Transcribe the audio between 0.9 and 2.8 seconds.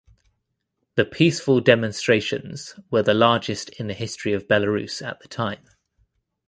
The peaceful demonstrations